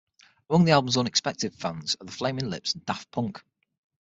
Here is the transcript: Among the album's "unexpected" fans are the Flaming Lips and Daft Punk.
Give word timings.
Among 0.49 0.65
the 0.65 0.71
album's 0.71 0.97
"unexpected" 0.97 1.53
fans 1.53 1.95
are 2.01 2.05
the 2.07 2.11
Flaming 2.11 2.49
Lips 2.49 2.73
and 2.73 2.83
Daft 2.87 3.11
Punk. 3.11 3.43